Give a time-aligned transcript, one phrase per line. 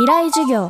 [0.00, 0.66] 未来授業。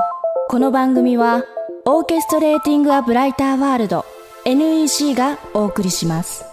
[0.48, 1.44] この番組は
[1.84, 4.04] オーケストレーティング・ア・ブライター・ワールド
[4.44, 6.44] NEC がお送りします。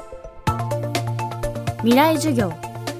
[1.78, 2.54] 未来授業。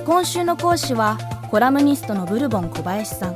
[0.04, 1.20] 今週の講師は
[1.52, 3.36] コラムニストのブルボン小林さん。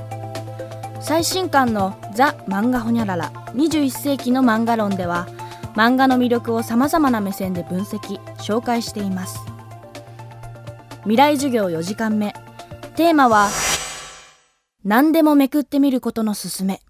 [1.00, 5.28] 最新刊の「ザ・漫画ホニャララ21世紀の漫画論」では
[5.76, 9.40] 漫画の魅力をさまざまな目線で分析紹介しています。
[11.04, 12.34] 未来授業4時間目。
[12.96, 13.48] テーマは
[14.84, 16.82] 何でもめくってみることのすすめ。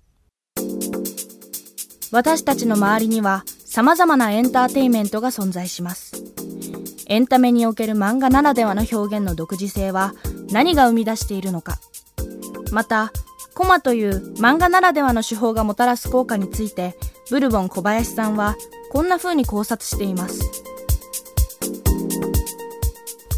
[2.12, 6.14] 私たちの周りには様々なエンターテインメントが存在します。
[7.08, 10.14] エンタメにおける漫画ならではの表現の独自性は
[10.52, 11.80] 何が生み出しているのか。
[12.72, 13.12] また
[13.55, 16.95] コマという漫画ならではの手法がもたらす効果について
[17.30, 18.55] ブルボン小林さんは
[18.89, 20.39] こんな風に考察しています。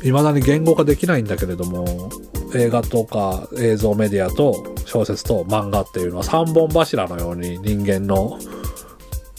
[0.04, 2.12] 未だに言語化できないんだけれども
[2.56, 8.40] 映画とか映像メディアと小説と漫画っていうのは3本柱のように人間の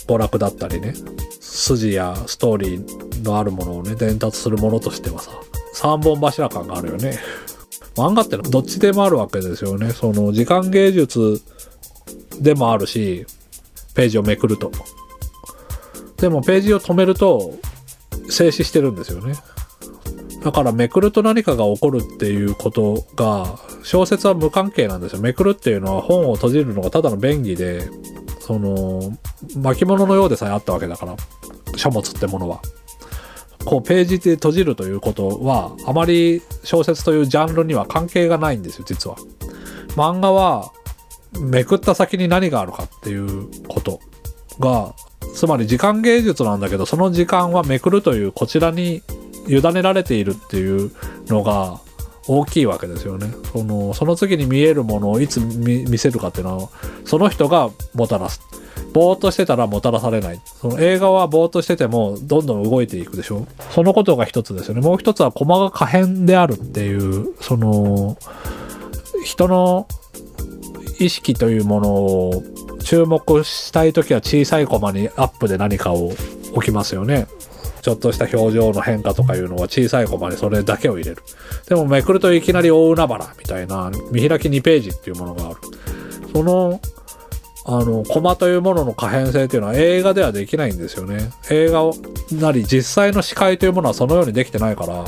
[0.07, 0.95] 娯楽だったりね
[1.41, 5.31] 筋やストーリーのあるものをね伝達するものとしてはさ
[5.77, 7.19] 3本柱感があるよね。
[7.97, 9.91] 漫画ってのはどっちでもあるわけですよね。
[9.91, 11.41] その時間芸術
[12.41, 13.27] でもあるし
[13.95, 14.73] ページをめくると。
[16.17, 17.55] でもページを止めると
[18.29, 19.35] 静止してるんですよね。
[20.45, 25.23] だからめくると何かが起こるっていうことが小説は無関係なんですよ。
[25.23, 27.89] めくるっていうのは本を閉じるのがただの便宜で
[28.41, 29.17] その
[29.57, 31.17] 巻物のようでさえあったわけだから。
[31.77, 32.61] 書物ってものは。
[33.65, 39.17] こうページで閉じるということはあまり小説というジャンルには関係がないんですよ実は。
[39.97, 40.71] 漫画は
[41.41, 44.01] めくった先に何があるかっていうこと
[44.61, 44.95] が
[45.35, 49.03] つまり時間芸術なんだけどその時間はめくるというこちらに
[49.49, 50.91] 委ねられているっていう
[51.29, 51.81] のが
[52.27, 53.33] 大きいわけですよね。
[53.53, 56.69] そのその次に見えるものをいつ見せるかっていうのは
[57.05, 58.41] その人がもたらす。
[58.93, 60.41] ぼーっとしてたらもたらされない。
[60.45, 64.81] その映画はぼーっとしててもどんどん動いていくでしょそのことが一つですよね。
[64.81, 68.17] もう一つは駒が可変であるっていう、その
[69.25, 69.89] 人の
[70.99, 72.43] 意識というものを
[72.85, 76.13] 注目したいときは小さいコマにアップで何かを
[76.53, 77.27] 置きますよね。
[77.85, 81.23] ちょっとした表情の変化とかいうのは小さいコマにそれだけを入れる。
[81.69, 85.57] でもめくるといきなり大海原みたいな見開き2ページっていうものがある。
[86.33, 86.81] その、
[87.67, 91.31] あの、コマというものの可変性っていうのは映画ではできないんですよね。
[91.51, 91.83] 映画
[92.33, 95.05] なり実際の視界というものはそのようにできてないから。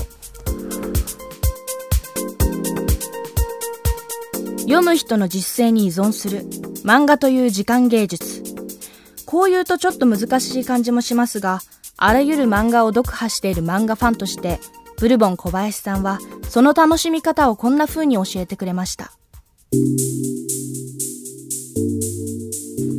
[4.64, 6.40] 読む人の実践に依存する
[6.84, 8.42] 漫画という時間芸術。
[9.24, 11.62] こう言うとちょっと難しい感じもしますが、
[11.96, 14.60] あらゆる漫画を読破している漫画ファンとして、
[14.98, 16.18] ブルボン小林さんは
[16.48, 19.12] その楽しみ方をこんな風に教えてくれました。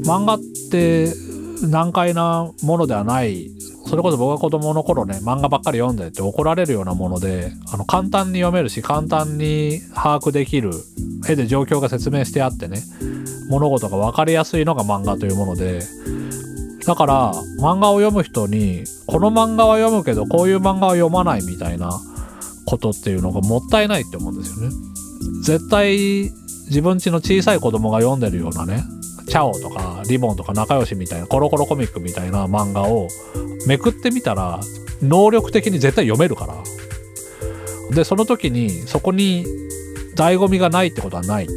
[0.05, 0.39] 漫画っ
[0.71, 1.13] て
[1.61, 3.51] 難解なものではない
[3.85, 10.71] それこそ僕が子供の頃ね漫画ばっかり読んでって怒られるようなものであの簡単に読めるし簡単に把握できる
[11.27, 12.81] 絵で状況が説明してあってね
[13.49, 15.81] 物事が分かりやすいのが漫画というもので
[16.87, 21.91] だから漫画を読む人にこの漫画は読むけどこういう漫画は読まないみたいな
[22.65, 24.75] ことっていうのがもったいないって思うんですよね。
[25.43, 26.31] 絶対
[26.67, 28.85] 自分ちの小さい子供が読んでるようなね
[29.27, 33.09] チャオとかリボンとか仲良しみたいなコロコロコミックみたいな漫画を
[33.67, 34.61] めくってみたら
[35.01, 36.55] 能力的に絶対読めるから
[37.93, 39.45] でその時にそこに
[40.15, 41.47] 醍醐味がないってことはない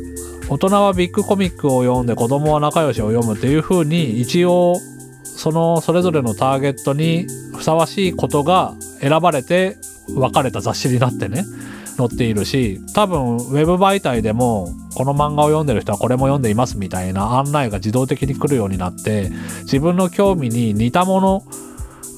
[0.49, 4.77] 大人はビッグコミックを読んで子供は仲良しを読むっていう風に一応
[5.41, 11.47] そのそれぞれのターゲットにふさわしいことが選ばれて分かれた雑誌になってね
[11.97, 19.31] 載っているし多分ウェブ媒体でもこの漫画を読んでる人はこれも読んでいますみたいな案内が自動的に来るようになって
[19.63, 21.41] 自分の興味に似たもの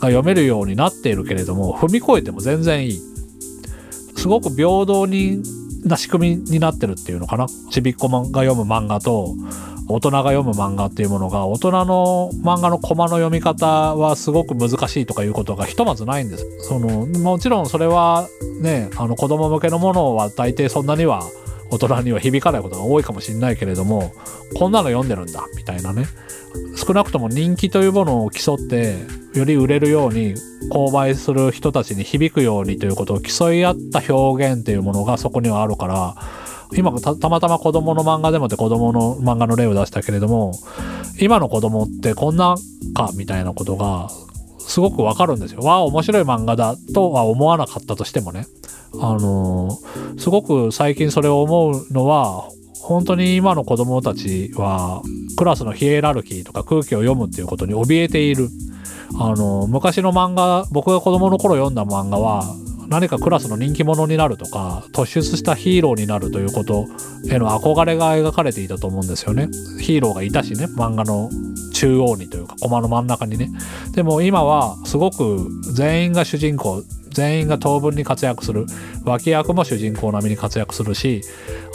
[0.01, 3.01] が読めるようになっているけれども踏み越えても全然いい。
[4.17, 5.43] すごく平等に
[5.85, 7.47] な仕組みになってるっていうのかな。
[7.71, 9.37] ちびっこが読む漫画と
[9.89, 16.47] 大人が読む漫画っていうものが大人の漫画のコマの読み方はすごく難しいとかいうことがひとまずないんです。
[16.61, 18.29] そのもちろんそれは
[18.61, 21.23] ねあの子供向けのものは大抵そんなには
[21.71, 24.13] 大人には響かないことが多いかもしれないけれども
[24.55, 26.07] こんなの読んでるんだみたいなね
[26.77, 28.97] 少なくとも人気というものを競って
[29.35, 30.35] より売れるように
[30.71, 36.15] 購買する人たちに響くようにということを競い合った表現っていうものがそこにはあるから
[36.77, 40.53] 今たたまたま子供の漫画でもって子供の漫画の例を出したけれども
[41.21, 42.57] 今の子供ってこんな
[42.95, 44.09] かみたいなことが
[44.59, 45.61] すごくわかるんですよ。
[45.61, 48.47] わあ面白い漫画だとは思わなかったとしてもね。
[49.01, 52.49] あのー、すごく最近それを思うのは
[52.83, 55.03] 本当に今の子供たちは
[55.37, 58.49] クラスのヒエラルキーとか空気を読むっていうことに怯えている
[59.19, 62.45] あの昔の漫画僕が子供の頃読んだ漫画は
[62.93, 66.87] 何かクラスの人気者になるとか突出したヒーローになるということ
[67.27, 69.49] への憧れが描かれていたと思うんですよね。
[69.81, 71.31] ヒーローがいたしね漫画の
[71.73, 73.51] 中央にというかコマの真ん中にね。
[73.93, 78.67] でも今はすごく全員が主人公全員が当分に活躍する。
[79.05, 81.23] 脇役も主人公並みに活躍するし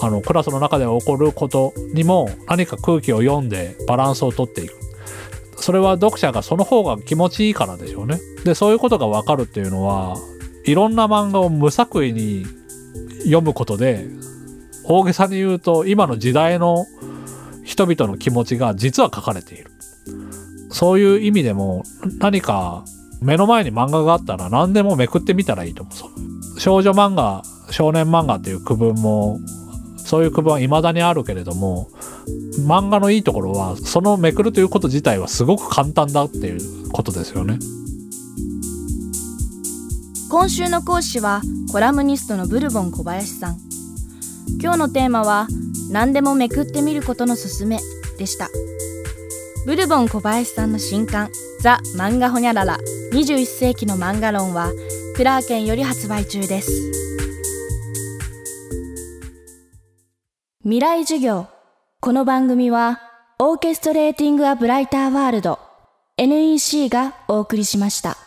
[0.01, 4.75] あのクラスの中で起こることにも何か空気を読んでバランスをとっていく。
[5.59, 8.19] それは読者がその方が気持ちいいからでしょうね。
[8.45, 10.15] でそういうことがわかるっていうのは
[10.67, 12.45] いろんな漫画を無作為に
[13.23, 14.07] 読むことで
[14.83, 16.85] 大げさに言うと今の時代の
[17.63, 19.71] 人々の気持ちが実は書かれている
[20.69, 21.83] そういう意味でも
[22.19, 22.85] 何か
[23.21, 25.91] 目の前に漫画があったら何でもめくってみたらいいと思
[26.55, 26.59] う。
[26.59, 29.39] 少女漫画、少年漫画っていう区分も、
[29.97, 31.89] そういう区分は未だにあるけれども、
[32.59, 37.59] 漫画のいいところは、そのめくるということ自体はすごく簡単だっていうことですよね。
[40.29, 41.41] 今週の講師は
[41.71, 43.57] コラムニストのブルボン小林さん。
[44.61, 45.47] 今日のテーマは
[45.91, 47.79] 何でもめくってみることのすすめ
[48.17, 48.49] でした。
[49.67, 51.29] ブルボン小林さんの新刊
[51.59, 52.77] ザ・漫画ホニャララ
[53.11, 54.71] 21世紀の漫画論は
[55.17, 56.71] クラーケンより発売中です
[60.61, 61.47] 未来授業
[61.99, 63.01] この番組は
[63.39, 65.59] オーケストレーティング・ア・ブライター・ワールド
[66.17, 68.26] NEC がお送りしました。